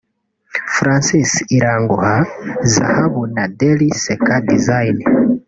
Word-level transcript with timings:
Francis 0.75 1.31
Iranguha 1.57 2.15
(zahabu) 2.73 3.21
na 3.35 3.43
Dely 3.57 3.89
(Seka 4.03 4.35
design) 4.49 4.97